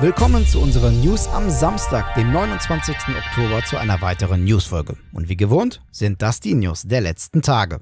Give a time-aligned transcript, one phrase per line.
[0.00, 2.94] Willkommen zu unseren News am Samstag, dem 29.
[3.16, 4.96] Oktober, zu einer weiteren Newsfolge.
[5.12, 7.80] Und wie gewohnt sind das die News der letzten Tage.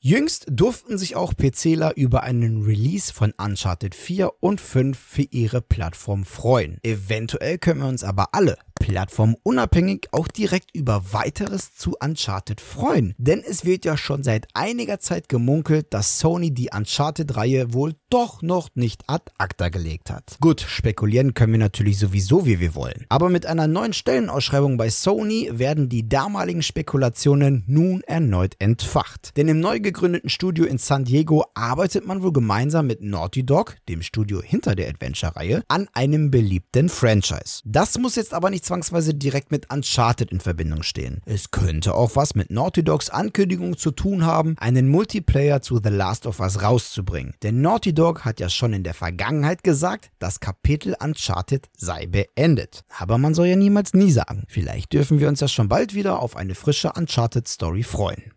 [0.00, 5.60] Jüngst durften sich auch PCler über einen Release von Uncharted 4 und 5 für ihre
[5.62, 6.78] Plattform freuen.
[6.82, 13.14] Eventuell können wir uns aber alle plattformunabhängig auch direkt über weiteres zu Uncharted freuen.
[13.16, 18.42] Denn es wird ja schon seit einiger Zeit gemunkelt, dass Sony die Uncharted-Reihe wohl doch
[18.42, 20.36] noch nicht ad acta gelegt hat.
[20.40, 23.06] Gut, spekulieren können wir natürlich sowieso, wie wir wollen.
[23.08, 29.36] Aber mit einer neuen Stellenausschreibung bei Sony werden die damaligen Spekulationen nun erneut entfacht.
[29.36, 33.76] Denn im neu gegründeten Studio in San Diego arbeitet man wohl gemeinsam mit Naughty Dog,
[33.88, 37.62] dem Studio hinter der Adventure-Reihe, an einem beliebten Franchise.
[37.64, 41.20] Das muss jetzt aber nicht zwangsweise direkt mit Uncharted in Verbindung stehen.
[41.26, 45.90] Es könnte auch was mit Naughty Dogs Ankündigung zu tun haben, einen Multiplayer zu The
[45.90, 47.34] Last of Us rauszubringen.
[47.42, 52.82] Denn Naughty Dog hat ja schon in der Vergangenheit gesagt, das Kapitel Uncharted sei beendet.
[52.98, 54.44] Aber man soll ja niemals nie sagen.
[54.48, 58.32] Vielleicht dürfen wir uns ja schon bald wieder auf eine frische Uncharted Story freuen.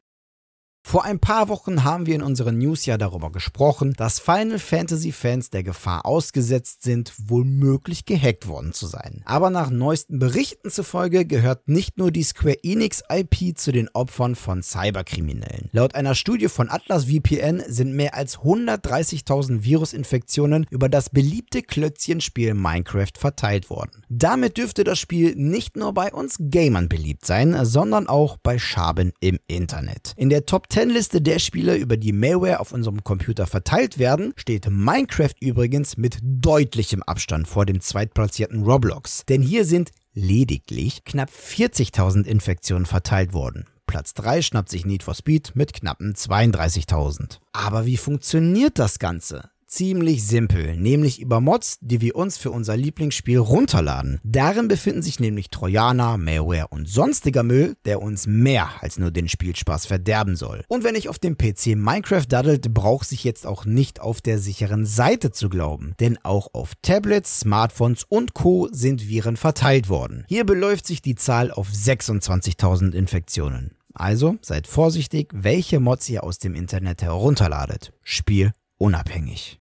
[0.87, 5.11] Vor ein paar Wochen haben wir in unseren News ja darüber gesprochen, dass Final Fantasy
[5.11, 9.23] Fans der Gefahr ausgesetzt sind, womöglich gehackt worden zu sein.
[9.25, 14.35] Aber nach neuesten Berichten zufolge gehört nicht nur die Square Enix IP zu den Opfern
[14.35, 15.69] von Cyberkriminellen.
[15.71, 22.53] Laut einer Studie von Atlas VPN sind mehr als 130.000 Virusinfektionen über das beliebte Klötzchenspiel
[22.53, 24.03] Minecraft verteilt worden.
[24.07, 29.13] Damit dürfte das Spiel nicht nur bei uns Gamern beliebt sein, sondern auch bei Schaben
[29.19, 30.13] im Internet.
[30.15, 34.69] In der Top 10-Liste der Spiele, über die Malware auf unserem Computer verteilt werden, steht
[34.69, 39.23] Minecraft übrigens mit deutlichem Abstand vor dem zweitplatzierten Roblox.
[39.29, 43.67] Denn hier sind lediglich knapp 40.000 Infektionen verteilt worden.
[43.87, 47.39] Platz 3 schnappt sich Need for Speed mit knappen 32.000.
[47.53, 49.49] Aber wie funktioniert das Ganze?
[49.67, 54.19] Ziemlich simpel, nämlich über Mods, die wir uns für unser Lieblingsspiel runterladen.
[54.23, 59.27] Darin befinden sich nämlich Trojaner, Malware und sonstiger Müll, der uns mehr als nur den
[59.27, 60.63] Spielspaß verderben soll.
[60.67, 64.39] Und wenn ich auf dem PC Minecraft daddelt, braucht sich jetzt auch nicht auf der
[64.39, 68.69] sicheren Seite zu glauben, denn auch auf Tablets, Smartphones und Co.
[68.71, 70.25] sind Viren verteilt worden.
[70.27, 73.75] Hier beläuft sich die Zahl auf 26.000 Infektionen.
[73.93, 77.93] Also seid vorsichtig, welche Mods ihr aus dem Internet herunterladet.
[78.03, 79.59] Spiel unabhängig.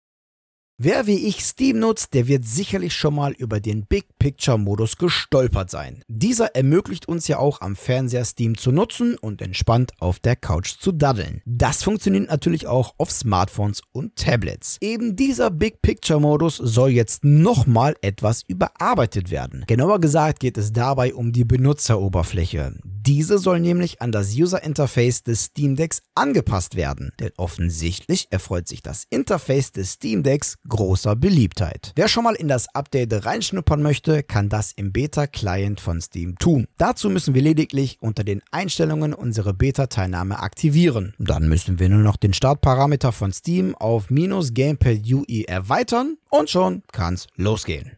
[0.84, 4.98] Wer wie ich Steam nutzt, der wird sicherlich schon mal über den Big Picture Modus
[4.98, 6.04] gestolpert sein.
[6.08, 10.80] Dieser ermöglicht uns ja auch am Fernseher Steam zu nutzen und entspannt auf der Couch
[10.80, 11.44] zu daddeln.
[11.46, 14.80] Das funktioniert natürlich auch auf Smartphones und Tablets.
[14.82, 19.66] Eben dieser Big Picture Modus soll jetzt nochmal etwas überarbeitet werden.
[19.68, 22.74] Genauer gesagt geht es dabei um die Benutzeroberfläche.
[23.04, 28.68] Diese soll nämlich an das User Interface des Steam Decks angepasst werden, denn offensichtlich erfreut
[28.68, 31.94] sich das Interface des Steam Decks großer Beliebtheit.
[31.96, 36.68] Wer schon mal in das Update reinschnuppern möchte, kann das im Beta-Client von Steam tun.
[36.78, 41.16] Dazu müssen wir lediglich unter den Einstellungen unsere Beta-Teilnahme aktivieren.
[41.18, 46.52] Dann müssen wir nur noch den Startparameter von Steam auf minus Gamepad UI erweitern und
[46.52, 47.94] schon kann's losgehen.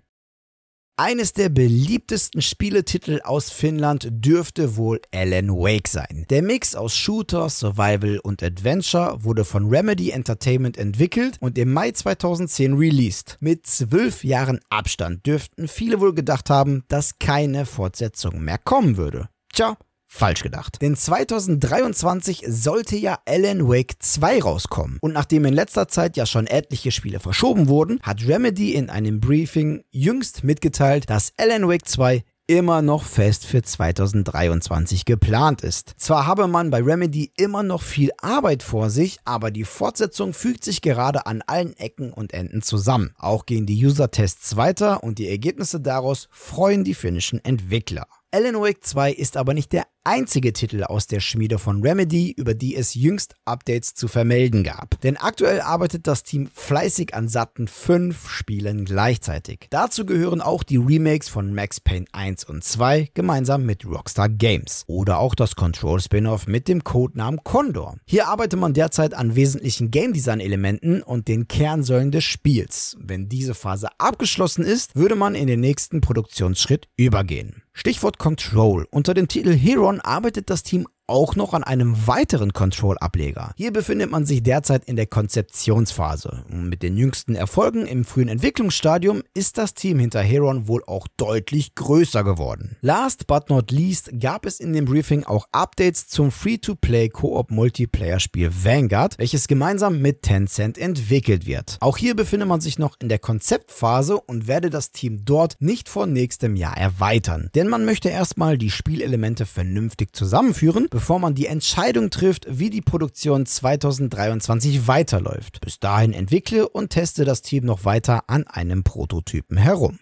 [1.06, 6.26] Eines der beliebtesten Spieletitel aus Finnland dürfte wohl Alan Wake sein.
[6.30, 11.92] Der Mix aus Shooter, Survival und Adventure wurde von Remedy Entertainment entwickelt und im Mai
[11.92, 13.36] 2010 released.
[13.42, 19.28] Mit zwölf Jahren Abstand dürften viele wohl gedacht haben, dass keine Fortsetzung mehr kommen würde.
[19.52, 19.76] Tja,
[20.16, 20.78] Falsch gedacht.
[20.82, 25.00] Denn 2023 sollte ja Alan Wake 2 rauskommen.
[25.02, 29.20] Und nachdem in letzter Zeit ja schon etliche Spiele verschoben wurden, hat Remedy in einem
[29.20, 35.94] Briefing jüngst mitgeteilt, dass Alan Wake 2 immer noch fest für 2023 geplant ist.
[35.98, 40.64] Zwar habe man bei Remedy immer noch viel Arbeit vor sich, aber die Fortsetzung fügt
[40.64, 43.16] sich gerade an allen Ecken und Enden zusammen.
[43.18, 48.06] Auch gehen die User-Tests weiter und die Ergebnisse daraus freuen die finnischen Entwickler.
[48.36, 52.56] Alan Wake 2 ist aber nicht der einzige Titel aus der Schmiede von Remedy, über
[52.56, 55.00] die es jüngst Updates zu vermelden gab.
[55.02, 59.68] Denn aktuell arbeitet das Team fleißig an satten fünf Spielen gleichzeitig.
[59.70, 64.84] Dazu gehören auch die Remakes von Max Payne 1 und 2 gemeinsam mit Rockstar Games.
[64.88, 67.98] Oder auch das Control Spin-off mit dem Codenamen Condor.
[68.08, 72.98] Hier arbeitet man derzeit an wesentlichen Game Design Elementen und den Kernsäulen des Spiels.
[73.00, 77.62] Wenn diese Phase abgeschlossen ist, würde man in den nächsten Produktionsschritt übergehen.
[77.74, 78.88] Stichwort Control.
[78.92, 83.54] Unter dem Titel Hero arbeitet das Team auch noch an einem weiteren Control-Ableger.
[83.58, 86.46] Hier befindet man sich derzeit in der Konzeptionsphase.
[86.50, 91.76] Mit den jüngsten Erfolgen im frühen Entwicklungsstadium ist das Team hinter Heron wohl auch deutlich
[91.76, 92.78] größer geworden.
[92.82, 98.20] Last but not least gab es in dem Briefing auch Updates zum Free-to-Play Koop Multiplayer
[98.20, 101.78] Spiel Vanguard, welches gemeinsam mit Tencent entwickelt wird.
[101.82, 105.90] Auch hier befindet man sich noch in der Konzeptphase und werde das Team dort nicht
[105.90, 107.50] vor nächstem Jahr erweitern.
[107.56, 112.82] Denn man möchte erstmal die Spielelemente vernünftig zusammenführen, bevor man die Entscheidung trifft, wie die
[112.82, 115.60] Produktion 2023 weiterläuft.
[115.60, 119.98] Bis dahin entwickle und teste das Team noch weiter an einem Prototypen herum.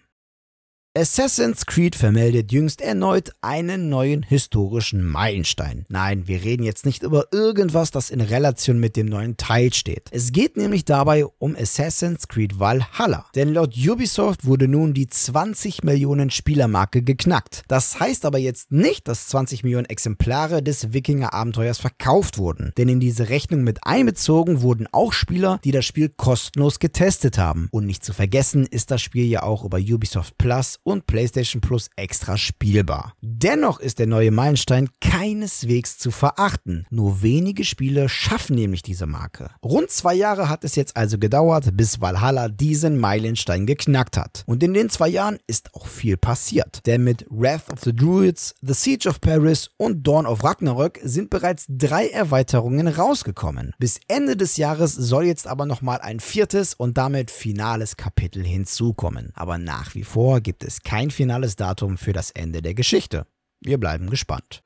[0.94, 5.86] Assassin's Creed vermeldet jüngst erneut einen neuen historischen Meilenstein.
[5.88, 10.10] Nein, wir reden jetzt nicht über irgendwas, das in Relation mit dem neuen Teil steht.
[10.12, 13.26] Es geht nämlich dabei um Assassin's Creed Valhalla.
[13.36, 17.64] Denn laut Ubisoft wurde nun die 20 Millionen Spielermarke geknackt.
[17.70, 22.74] Das heißt aber jetzt nicht, dass 20 Millionen Exemplare des Wikinger-Abenteuers verkauft wurden.
[22.78, 27.70] Denn in diese Rechnung mit einbezogen wurden auch Spieler, die das Spiel kostenlos getestet haben.
[27.72, 31.90] Und nicht zu vergessen ist das Spiel ja auch über Ubisoft Plus und PlayStation Plus
[31.96, 33.14] extra spielbar.
[33.22, 36.86] Dennoch ist der neue Meilenstein keineswegs zu verachten.
[36.90, 39.52] Nur wenige Spiele schaffen nämlich diese Marke.
[39.64, 44.44] Rund zwei Jahre hat es jetzt also gedauert, bis Valhalla diesen Meilenstein geknackt hat.
[44.48, 46.86] Und in den zwei Jahren ist auch viel passiert.
[46.86, 51.30] Denn mit Wrath of the Druids, The Siege of Paris und Dawn of Ragnarök sind
[51.30, 53.74] bereits drei Erweiterungen rausgekommen.
[53.78, 59.32] Bis Ende des Jahres soll jetzt aber nochmal ein viertes und damit finales Kapitel hinzukommen.
[59.36, 63.26] Aber nach wie vor gibt es es kein finales Datum für das Ende der Geschichte.
[63.60, 64.64] Wir bleiben gespannt.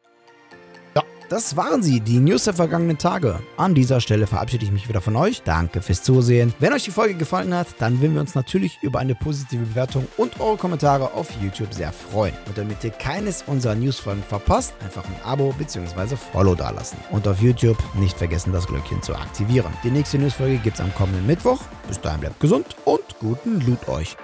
[0.95, 3.39] Ja, das waren sie, die News der vergangenen Tage.
[3.57, 5.41] An dieser Stelle verabschiede ich mich wieder von euch.
[5.41, 6.53] Danke fürs Zusehen.
[6.59, 10.07] Wenn euch die Folge gefallen hat, dann würden wir uns natürlich über eine positive Bewertung
[10.15, 12.35] und eure Kommentare auf YouTube sehr freuen.
[12.45, 16.15] Und damit ihr keines unserer Newsfolgen verpasst, einfach ein Abo bzw.
[16.15, 16.99] Follow dalassen.
[17.09, 19.73] Und auf YouTube nicht vergessen, das Glöckchen zu aktivieren.
[19.83, 21.61] Die nächste Newsfolge gibt es am kommenden Mittwoch.
[21.87, 24.15] Bis dahin bleibt gesund und guten Loot euch.